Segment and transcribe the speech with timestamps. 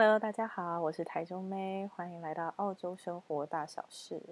[0.00, 4.22] Hello，大家好，我是台中妹，欢迎来到澳洲生活大小事。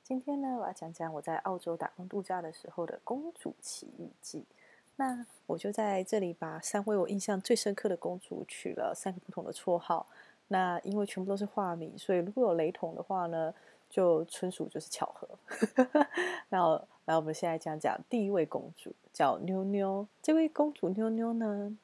[0.00, 4.44] 今天呢，我要讲讲我在澳洲打工度假的时候的公主奇遇记。
[4.94, 10.06] 那我就在这里把三位我印象最深刻的公主取了三个不同的绰号。
[10.46, 13.52] 那因为全部都是化名，所以如果有雷同的话呢，
[13.90, 15.28] 就纯属就是巧合。
[16.48, 20.06] 然后，来我们现在讲讲第一位公主，叫妞妞。
[20.22, 21.76] 这位公主妞妞呢，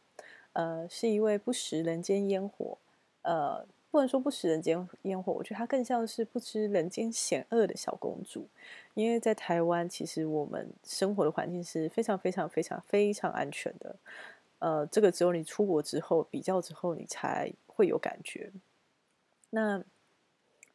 [0.52, 2.78] 呃，是一位不食人间烟火。
[3.22, 8.48] 呃，不能说不食人间烟火，我觉得她更像是不知人间险恶的小公主。
[8.94, 13.96] 因为在台湾，其实我们生活的环境是非常非常非常非常安全的。
[14.58, 18.50] 呃，这个只有你出国之后比较之后，你才会有感觉。
[19.50, 19.82] 那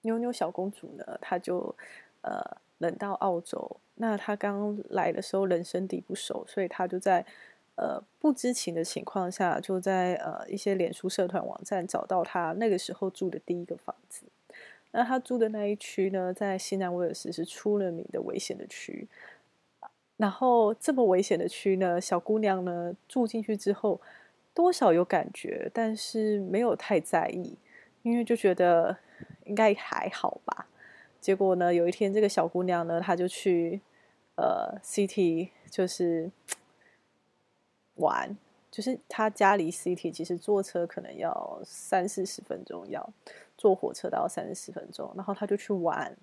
[0.01, 1.75] 妞妞小公主呢，她就
[2.21, 2.41] 呃
[2.77, 7.25] 人到澳洲，那她刚来的时候人生地不熟，所以她就在。
[7.77, 14.25] 呃，不知情的情况下，就在呃一些脸书社团网站找到他那个时候住的第一个房子。
[14.91, 19.07] 那他住的那一区呢，在新南威尔士是出了名的危险的区。
[20.15, 24.01] 然后这么危险的区呢，小姑娘呢住进去之后，
[24.55, 27.55] 多少有感觉，但是没有太在意，
[28.01, 28.97] 因为就觉得
[29.45, 30.67] 应该还好吧。
[31.21, 33.79] 结果呢，有一天这个小姑娘呢，她就去
[34.35, 36.31] 呃 City，就是。
[37.97, 38.35] 玩，
[38.71, 43.07] 就是他家离 City 其实坐车可能要三四十分钟，要
[43.57, 45.11] 坐火车都要三四十分钟。
[45.15, 46.15] 然后他就去玩。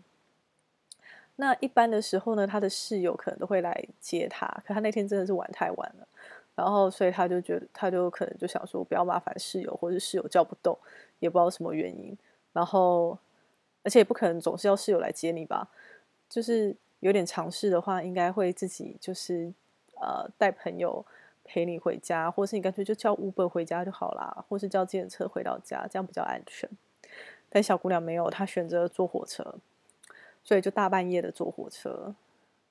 [1.37, 6.07] 那一般的时候呢，他的室友可能都会来接他，可他那天真的是玩太晚了，
[6.55, 10.79] 然后所以他就觉得，他就可能就想说不要麻烦室友，或者室友叫不动，
[11.19, 12.17] 也不知道什么原因。
[12.53, 13.19] 然后
[13.83, 15.69] 而且也不可能总是要室友来接你吧，
[16.29, 19.53] 就是有点尝试的话，应该会自己就是
[20.01, 21.05] 呃带朋友。
[21.45, 26.69] 陪你回家，或是你干脆就叫 Uber 回家就好啦，或是叫计程车回到家，这样比较安全。
[27.51, 29.55] 但小姑娘没有，她选择坐火车，
[30.43, 32.15] 所以就大半夜的坐火车。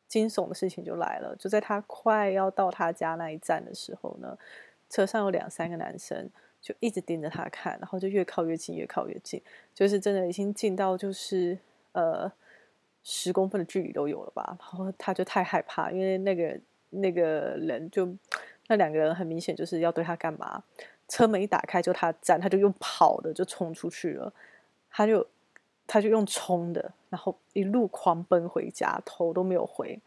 [0.05, 4.37] 惊悚的事情就来了，就在她快要到她家那一站的时候呢，
[4.89, 6.29] 车上有两三个男生
[6.61, 9.41] 就一直盯着她看，然后就越靠越近，越靠越近，
[9.73, 11.57] 就是真的已经近到就是
[11.93, 12.31] 呃
[13.03, 14.55] 十公分的距离都有了吧。
[14.59, 18.07] 然后她就太害怕，因为那个那个人就。
[18.73, 20.63] 那两个人很明显就是要对他干嘛？
[21.07, 24.33] 车门一打开就他站，他就用跑的就冲出去了。
[24.89, 25.27] 他就
[25.85, 29.99] 他就用冲的，然后一路狂奔回家，头都没有回，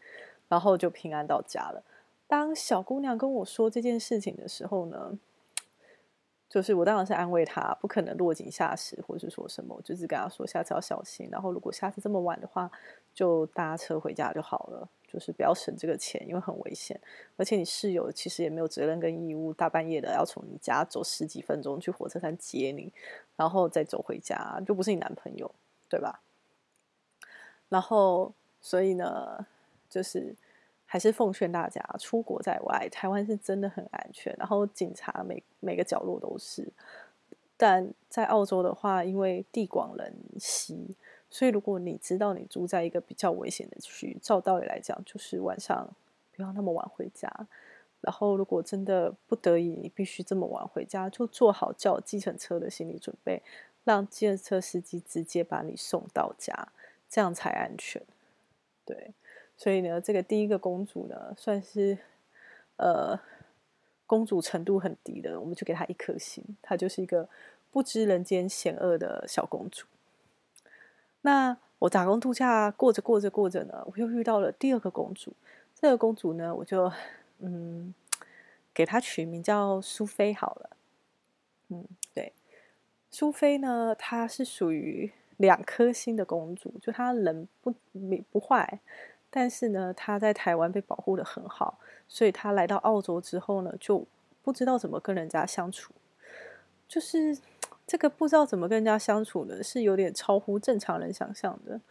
[0.49, 1.81] 然后就平安到家了。
[2.27, 5.17] 当小姑娘跟我说这件事情的时候呢，
[6.49, 11.29] 就是我当然是安慰她，不可能落井下石，或是说什么，我就是跟她说下次要小心。
[11.31, 12.69] 然后如果下次这么晚的话，
[13.13, 16.99] 就搭车回家就好了，就是不要省这个钱，因为很危险。
[17.37, 22.91] 而且你室友其实也没有责任跟义务，大半夜的要从你家走十几分钟去火车站接你，
[23.35, 25.49] 然后再走回家，就不是你男朋友，
[25.89, 26.21] 对吧？
[27.69, 29.45] 然后所以呢，
[29.89, 30.35] 就是。
[30.89, 34.33] 还是奉劝大家，出国在外，台湾是真的很安全。
[34.39, 36.65] 然后警察每每个角落都是，
[37.57, 40.95] 但在澳洲的话，因为地广人稀，
[41.29, 45.89] 所以如果你知道你住在一个比较危险的区，照道理来讲，就是晚上
[46.35, 47.29] 不要那么晚回家。
[48.01, 53.41] 然后如果真的不得已，你必须这么晚回家，就做好叫计程车的心理准备，
[53.83, 56.69] 让计程车司机直接把你送到家，
[57.09, 58.01] 这样才安全。
[58.85, 59.13] 对。
[59.57, 61.97] 所以呢，这个第一个公主呢，算是
[62.75, 63.19] 呃
[64.05, 66.43] 公主程度很低的，我们就给她一颗星。
[66.61, 67.27] 她就是一个
[67.71, 69.87] 不知人间险恶的小公主。
[71.21, 75.33] 那我打工度假过着过着过着呢，我又遇到了第二个公主。
[75.75, 76.91] 这个公主呢，我就
[77.39, 77.93] 嗯
[78.73, 80.69] 给她取名叫苏菲好了。
[81.69, 82.33] 嗯，对，
[83.11, 87.99] 苏菲呢，她是属于两颗星的公主，就她人不不
[88.31, 88.79] 不坏。
[89.29, 91.77] 但是呢，她在台湾被保护得很好，
[92.07, 94.07] 所以她来到澳洲之后呢，就
[94.41, 95.93] 不知道怎么跟人家相处。
[96.87, 97.37] 就是
[97.87, 101.81] 这个不知道怎么跟人家相处呢，是有点超乎正常人想象的。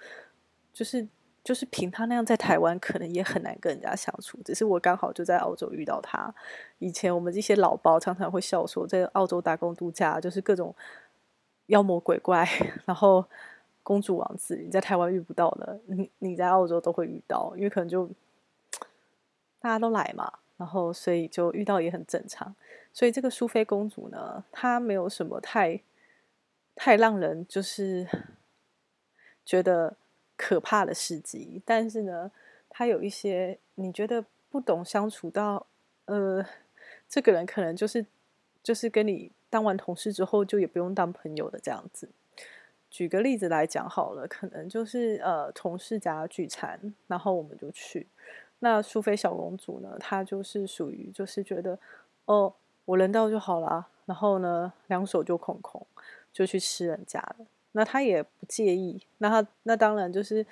[0.73, 1.09] 就是
[1.43, 4.39] 就是凭他那样在台湾，可能也很难跟人家相处。
[4.45, 6.33] 只是我刚好就在澳洲遇到他。
[6.79, 10.73] 以前我们这些老包常常会笑说，在澳洲打工度假就是各种
[11.67, 12.47] 妖魔鬼怪，
[12.87, 13.25] 然后。
[13.87, 18.11] 公主王子，你在台湾遇不到的，你你在澳洲都会遇到，因为可能就
[19.63, 22.55] 大家都来嘛，然后所以就遇到也很正常。
[22.93, 25.81] 所以这个苏菲公主呢，她没有什么太
[26.75, 28.07] 太让人就是
[29.45, 29.97] 觉得
[30.37, 32.31] 可怕的事迹，但是呢，
[32.69, 35.67] 她有一些你觉得不懂相处到，
[36.07, 36.45] 呃，
[37.09, 38.05] 这个人可能就是
[38.63, 39.33] 就是跟你。
[39.49, 42.11] 当完同事之后就也不用当朋友的这样子。
[42.91, 48.09] 举个例子来讲好了，可能就是呃同事家聚餐，然后我们就去。
[48.61, 51.79] 那苏菲小公主呢，她就是属于就是觉得
[52.25, 52.53] 哦，
[52.85, 55.87] 我人到就好了，然后呢两手就空空
[56.33, 57.47] 就去吃人家了。
[57.73, 60.47] 那她也不介意，那她那当然就是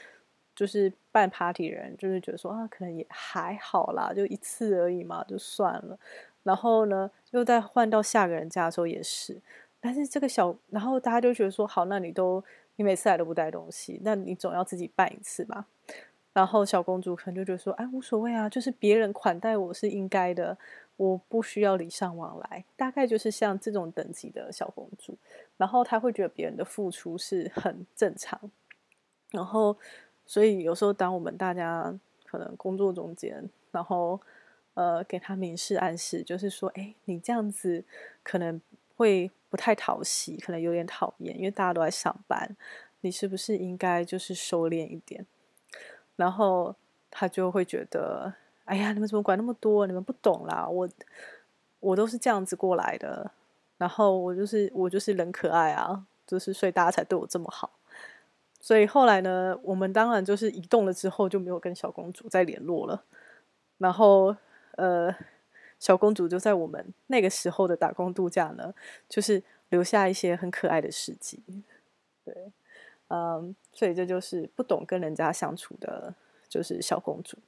[0.54, 5.98] 就是办 party 人就是觉得说啊，可能也还好啦，就一次而已嘛，就算了。
[6.42, 9.40] 然后呢，又再换到下个人家的时候也是。
[9.80, 12.42] 但是这个小，然后大家就觉得说，好，那你都
[12.76, 15.66] 你每次来都不带东西，那你总要自己办一次吧。
[16.34, 20.58] 然后小公主可能就觉得说，哎，无所谓啊，就是别人款待我是应该的，
[20.96, 22.62] 我不需要礼尚往来。
[22.76, 25.16] 大概就是像这种等级的小公主，
[25.56, 28.38] 然后她会觉得别人的付出是很正常。
[29.30, 29.74] 然后，
[30.26, 34.20] 所以有时候当我们大家可能工作中间，然后
[34.74, 37.82] 呃给她明示暗示，就是说，哎，你这样子
[38.22, 38.60] 可能
[38.96, 39.30] 会。
[39.50, 42.56] 不太讨喜，可能有点讨厌，因为大家都在上班，
[43.02, 45.24] 你是不是应该就是收敛一点？
[46.16, 46.74] 然后
[47.10, 48.32] 他就会觉得，
[48.64, 49.86] 哎呀，你们怎么管那么多？
[49.86, 50.88] 你们不懂啦，我
[51.80, 53.30] 我都是这样子过来的，
[53.78, 57.70] 然后我就是我就是人可爱啊，就是所以大家才对我这么好。
[58.60, 63.04] 所以后来呢，我们当然就是移动了之后就没有跟小公主再联络了，
[63.78, 64.36] 然后
[64.76, 65.14] 呃。
[65.80, 68.72] 小公主就在我们那个时候的打工度假呢，
[69.06, 71.42] 就是留下一些很可爱的事迹。
[72.24, 72.34] 对，
[73.14, 76.12] 嗯，所以这就是不懂跟人家相处的，
[76.48, 77.38] 就是小公主。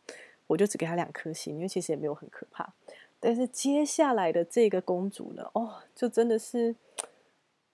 [0.46, 2.72] 我就只给她两颗星，因为其实也没有很可怕。
[3.18, 6.76] 但是接下来的这个公主呢，哦，就真的是，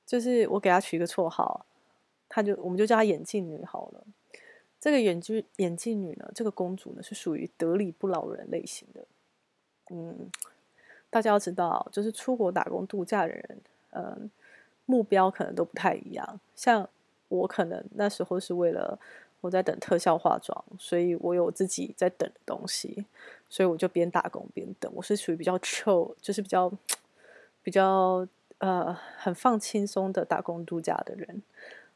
[0.07, 1.67] 就是我给她取一个绰号，
[2.31, 4.03] 她就我们就叫她眼镜女好了。
[4.81, 9.05] 这个眼镜眼镜女呢，这个公主呢，是属于得理不饶人类型的。
[9.91, 10.31] 嗯，
[11.11, 13.61] 大家要知道，就是出国打工度假的人，
[13.91, 14.31] 嗯，
[14.87, 16.41] 目标可能都不太一样。
[16.57, 16.89] 像
[17.33, 18.99] 我可能那时候是为了
[19.41, 23.05] 我在等特效化妆，所以我有自己在等的东西，
[23.49, 24.93] 所以我就边打工边等。
[24.95, 26.71] 我是属于比较 chill，就是比较
[27.63, 28.27] 比较
[28.59, 31.43] 呃很放轻松的打工度假的人，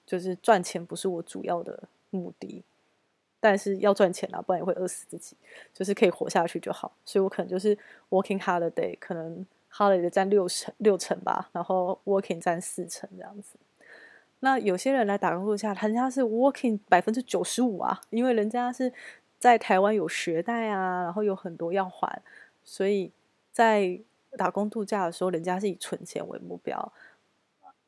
[0.06, 2.64] 就是赚钱不是我主要的目的。
[3.38, 5.36] 但是要赚钱啊，不然也会饿死自己。
[5.72, 7.76] 就是可以活下去就好，所以我可能就是
[8.08, 13.56] working holiday，可能 holiday 占六成六成吧，然后 working 占四成这样子。
[14.40, 18.92] 那有些人来打工度假，人家是 working 百分之九十五啊，因为人家是
[19.38, 22.22] 在台湾有学贷啊，然后有很多要还，
[22.62, 23.10] 所以
[23.50, 23.98] 在
[24.36, 26.92] 打工度假的时候，人家是以存钱为目标。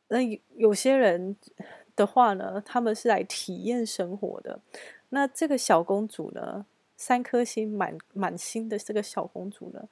[0.08, 0.18] 那
[0.56, 1.36] 有些人
[1.94, 4.58] 的话呢，他们是来体验生活的。
[5.10, 6.64] 那这个小公主呢，
[6.96, 9.86] 三颗星满满星的这个小公主呢，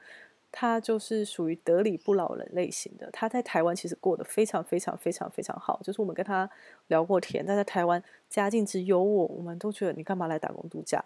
[0.59, 3.11] 她就是属于得理不饶人类型的。
[3.13, 6.49] 她在台湾其实过得非常非常非常非常好，就是我们跟她
[6.87, 11.05] 聊过天，但在台湾家境之优渥，我们都觉得你干嘛来打工度假？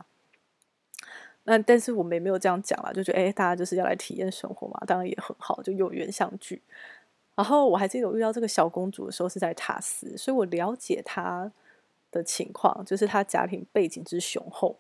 [1.42, 6.62] 那但是我们也没有这样讲啦，就觉得哎，大家就是要来体验生活嘛，当然也很好，就有缘相聚。
[7.34, 11.50] 然后我还记得我遇到这个小公主的时候是在塔斯，所以我了解她。
[12.12, 14.76] 的情况就是他家庭背景之雄厚，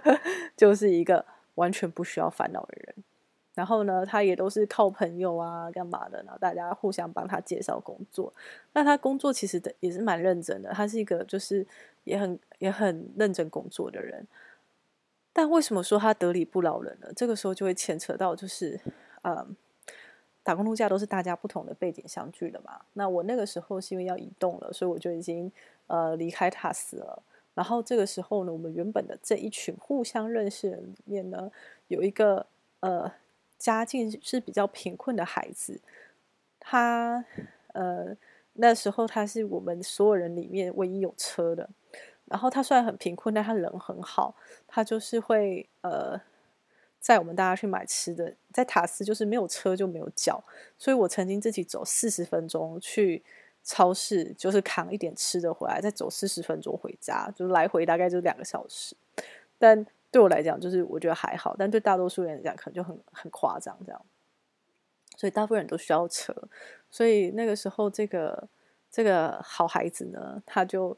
[0.56, 1.22] 就是一个
[1.56, 2.94] 完全不需要烦恼的人。
[3.54, 6.22] 然后呢，他也都是靠朋友啊，干嘛的？
[6.22, 8.32] 然后大家互相帮他介绍工作。
[8.72, 11.66] 那他工作其实也是蛮认真的，他是一个就是
[12.04, 14.26] 也很也很认真工作的人。
[15.32, 17.08] 但为什么说他得理不饶人呢？
[17.14, 18.80] 这个时候就会牵扯到就是，
[19.22, 19.56] 嗯，
[20.42, 22.80] 打工度假都是大家不同的背景相聚的嘛。
[22.94, 25.50] 那我那个时候是因为要移动了，所以我就已经。
[25.92, 27.20] 呃，离开塔斯了。
[27.52, 31.50] 然后这个时候呢，我们原本的这一群互相认识人里面呢，
[31.88, 32.46] 有一个
[32.78, 33.10] 呃
[33.60, 35.80] 家境是比较贫困的孩子。
[36.58, 37.24] 他
[37.74, 38.16] 呃
[38.54, 41.70] 那时候他是我们所有人里面唯一有车的。
[42.24, 44.34] 然后他虽然很贫困，但他人很好。
[44.66, 46.20] 他就是会呃
[46.98, 48.34] 载我们大家去买吃的。
[48.52, 50.42] 在塔斯就是没有车就没有脚，
[50.76, 53.22] 所以我曾经自己走四十分钟去。
[53.62, 58.96] 超市就是扛一点吃的回来，再走四十分钟回家，就来回大概就两个小时。
[59.58, 64.06] 但对我来讲，就是我觉得还好，但对大多数人来讲，可能就很很夸张这样。
[65.16, 66.34] 所以大部分人都需要车，
[66.90, 68.48] 所以那个时候，这个
[68.90, 70.96] 这个好孩子呢，他就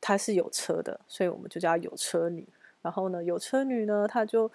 [0.00, 2.46] 他是有车的，所以我们就叫他有车女。
[2.82, 4.50] 然后呢，有车女呢，他就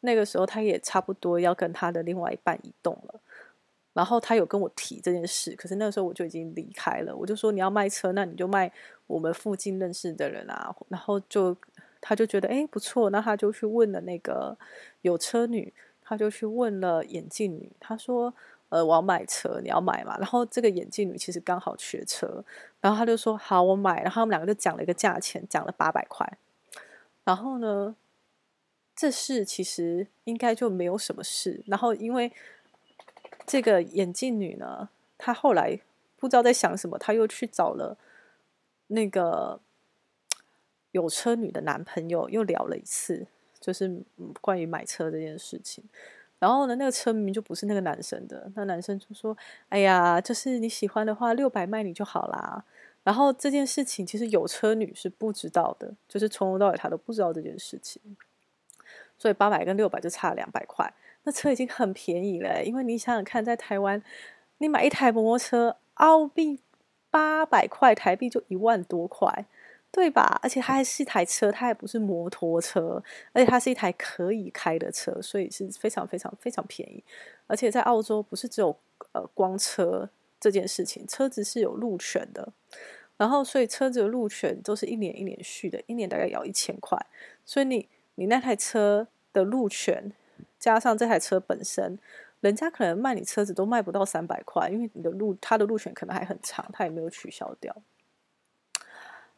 [0.00, 3.20] 那个时候他也差不多要跟他的另外一半移动了。
[3.92, 7.14] 然后他有跟我提这件事，可是那个时候我就已经离开了。
[7.14, 8.72] 我就说，你要卖车，那你就卖
[9.06, 10.74] 我们附近认识的人啊。
[10.88, 11.56] 然后就
[12.06, 14.54] 他就觉得哎不错，那他就去问了那个
[15.00, 17.72] 有车女，他就去问了眼镜女。
[17.80, 18.34] 他说
[18.68, 20.18] 呃，我要买车，你要买嘛？
[20.18, 22.44] 然后这个眼镜女其实刚好缺车，
[22.82, 24.02] 然后他就说好，我买。
[24.02, 26.30] 然后他们两个就讲了一个价钱，讲了八百块。
[27.24, 27.96] 然后呢，
[28.94, 31.62] 这事其实应该就没有什么事。
[31.66, 32.30] 然后因为
[33.46, 35.80] 这个眼镜女呢，她后来
[36.18, 37.96] 不知道在想什么，她又去找了
[38.88, 39.58] 那个
[40.94, 43.26] 有车女的男朋友，又聊了一次，
[43.58, 44.00] 就是
[44.40, 45.82] 关于买车这件事情。
[46.38, 49.36] 然后呢，那个车明明就不是那个男生的，那男生就说
[49.70, 52.64] ：“哎呀，就是你喜欢的话，六百卖你就好啦。”
[53.02, 58.00] 然后这件事情其实有车女是不知道的，就是从头到尾她都不知道这件事情。
[59.18, 62.62] 所以八百跟六百就差两百块，那车已经很便宜了。
[62.62, 64.00] 因为你想想看，在台湾，
[64.58, 66.60] 你买一台摩托车，澳币
[67.10, 69.46] 八百块，台币就一万多块。
[69.94, 70.40] 对吧？
[70.42, 73.00] 而且它还是一台车，它还不是摩托车，
[73.32, 77.04] 而且它是一台可以开的车，所以是非常非常非常便宜。
[77.46, 78.76] 而且在澳洲不是只有
[79.12, 80.10] 呃光车
[80.40, 82.52] 这件事情，车子是有路权的，
[83.16, 86.98] 然后所以车子的路权都是一年一年续的，一年大概要一千块。
[87.46, 90.12] 所以你你那台车的路权
[90.58, 91.96] 加上这台车本身，
[92.40, 97.72] 人家可能卖你车子都卖不到三百块，因为你的路它的路权可能还很长，它也没有取消掉。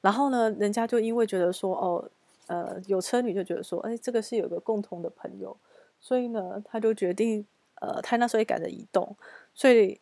[0.00, 2.11] 然后呢，人家就因为觉得说，哦，
[2.47, 5.57] 呃，有车女就觉得说，哎，这个是有个共同的朋友，
[6.00, 7.45] 所以呢，他就决定，
[7.81, 9.17] 呃，他那时候也赶着移动，
[9.55, 9.99] 所以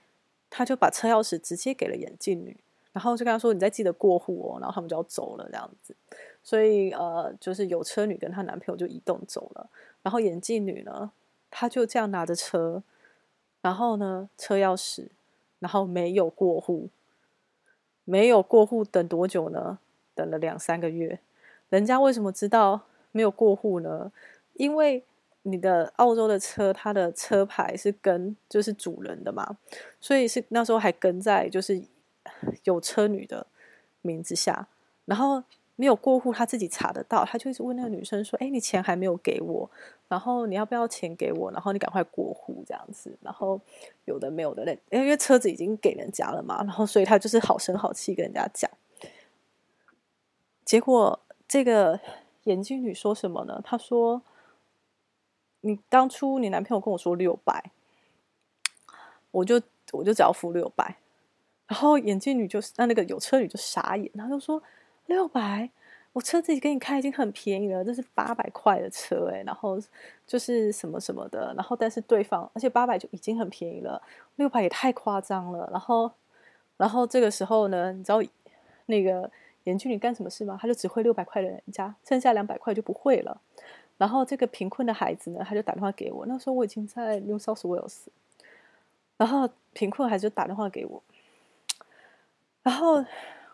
[0.50, 2.56] 他就把车钥匙直接给了眼镜女，
[2.92, 5.96] 然后就跟他说，你再记得过户哦，然后他们就要走了这样子，
[6.42, 9.70] 所以呃，就是有车女跟她男朋友就移动走了，
[10.02, 11.10] 然后眼镜女呢，
[11.50, 12.82] 她就这样拿着车，
[13.62, 15.08] 然后呢，车钥匙，
[15.60, 16.90] 然后没有过户，
[18.04, 19.78] 没有过户，等多久呢？
[20.14, 21.18] 等了两三个月，
[21.70, 22.80] 人家为什么知道
[23.12, 24.12] 没有过户呢？
[24.54, 25.04] 因为
[25.42, 29.58] 你的澳洲的车，它的车牌是跟就是主人的嘛，
[30.00, 31.82] 所以是那时候还跟在就是
[32.62, 33.46] 有车女的
[34.00, 34.68] 名字下，
[35.04, 35.42] 然后
[35.76, 39.68] 没有过户，他自己查得到，他就一直问那个女生说：“哎，你钱还没有给我，
[40.08, 41.50] 然后你要不要钱给我？
[41.50, 43.60] 然后你赶快过户这样子。”然后
[44.04, 48.70] 有的没有的，那因为车子已经给人家了嘛，然后所以他就是好声好气跟人家讲。
[50.74, 52.00] 结果这个
[52.42, 53.60] 眼镜女说什么呢？
[53.62, 54.20] 她说
[55.62, 57.70] ：“你当初你男朋友跟我说六百，
[59.30, 59.62] 我就
[59.92, 60.96] 我就只要付六百。”
[61.68, 64.60] 然后眼镜女就那那个有车女就傻眼，她就说
[65.06, 65.70] ：“六百，
[66.12, 69.78] 我车自己给你开已经很便宜了，这是八百块的车诶，然后
[70.26, 74.02] 就是什么什么的，然后但是对方而且八百就已经很便宜了，
[74.34, 75.68] 六百也太夸张了。
[75.70, 76.10] 然后
[76.76, 78.20] 然后这个时候呢，你知道
[78.86, 79.30] 那个。”
[79.64, 80.58] 眼镜女干什么事吗？
[80.60, 83.40] 他就只会六百块的人家，剩下两百块就不会了。
[83.96, 86.26] 然后这个贫困的孩子呢，他就打电话给我。
[86.26, 88.06] 那时候我已经在 New South Wales，
[89.16, 91.02] 然后贫困孩子打电话给我，
[92.62, 93.04] 然后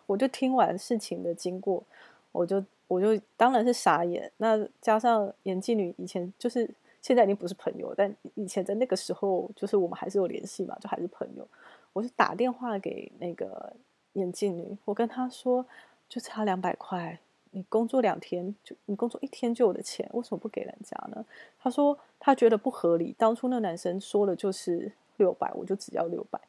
[0.07, 1.85] 我就听完事情的经过，
[2.33, 4.33] 我就我就当然是傻眼。
[4.39, 6.69] 那加上眼镜女以前就是
[7.03, 11.47] 现在已经不是朋友，但以前在那个时候就是我们还是有联系嘛，就还是朋友。
[11.93, 13.71] 我就打电话给那个
[14.15, 15.65] 眼镜女，我跟她说。
[16.11, 17.21] 就差两百块，
[17.53, 21.25] 你工作两天就你工作一天就有的钱，为什么不给人家呢？
[21.61, 26.41] 他说他觉得不合理，当初那男生说的就是六百，我就只要六百。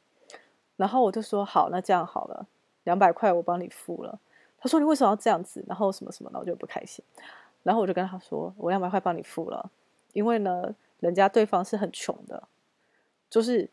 [0.78, 2.48] 然后我就说好，那这样好了，
[2.86, 4.20] 两百块我帮你付了。
[4.58, 5.64] 他说你为什么要这样子？
[5.68, 7.06] 然后什么什么，然后我就不开心。
[7.62, 9.70] 然后我就跟他说，我两百块帮你付了，
[10.14, 12.48] 因为呢，人家对方是很穷的，
[13.30, 13.70] 就是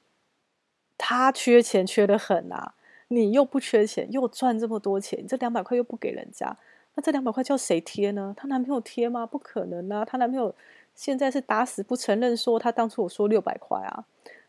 [0.98, 2.74] 他缺钱缺得很啊。
[3.08, 6.56] 你又不缺钱，又赚这么多钱，你这两百块又不给人家，
[6.94, 8.34] 那这两百块叫谁贴呢？
[8.36, 9.24] 她男朋友贴吗？
[9.24, 10.04] 不可能啊！
[10.04, 10.54] 她男朋友
[10.94, 14.04] 现在是打死不承认说他当初我说六百块啊，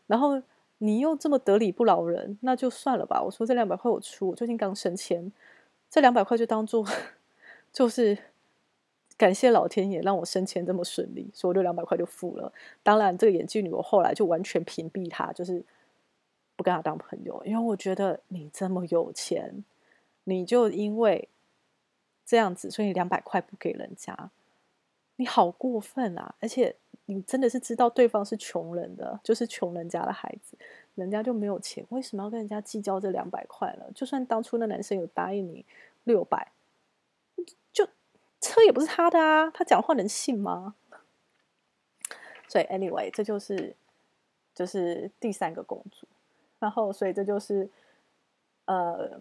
[0.06, 0.42] 然后
[0.78, 3.22] 你又这么得理不饶人，那就算了吧。
[3.22, 5.32] 我说这两百块我出，我最近刚升迁，
[5.88, 6.84] 这两百块就当做
[7.72, 8.18] 就是
[9.16, 12.52] 感谢老天爷让我升迁这么顺利，所以我就两百块就付了。
[12.82, 15.64] 当然，这个眼镜女我后来就完全屏蔽她，就是。
[16.60, 19.64] 不跟他当朋友，因为我觉得你这么有钱，
[20.24, 21.26] 你就因为
[22.26, 24.30] 这样子，所以两百块不给人家，
[25.16, 26.34] 你好过分啊！
[26.38, 26.76] 而且
[27.06, 30.58] 你真的是知道对方是穷人的，就是穷人家的孩子，
[30.96, 33.86] 人家就没有钱，为什么要跟人家计较这两百块呢？
[33.94, 35.64] 就算当初那男生有答应你
[36.04, 36.52] 六百，
[37.72, 37.88] 就
[38.38, 40.74] 车也不是他的啊，他讲话能信吗？
[42.46, 43.74] 所以 anyway，这就是
[44.54, 46.06] 就是第三个公主。
[46.60, 47.68] 然后，所以这就是，
[48.66, 49.20] 呃，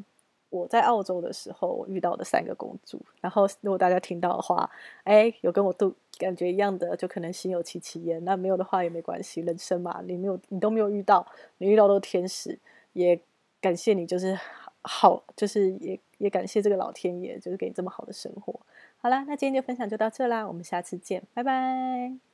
[0.50, 3.02] 我在澳洲的时候我遇到的三个公主。
[3.22, 4.70] 然后，如果大家听到的话，
[5.06, 8.24] 哎，有跟我度感觉一样的，就可能心有戚戚焉。
[8.26, 11.26] 那没有的话也没关系，人生嘛，你没有，你都没有遇到，
[11.58, 12.60] 你遇到都是天使，
[12.94, 13.20] 也
[13.62, 14.38] 感谢你，就是
[14.82, 18.60] 好，就是也也感谢这个老天爷，就是给你这么好的生活。
[18.98, 22.29] 好啦，那今天就分享就到这啦，我们下次见，拜拜。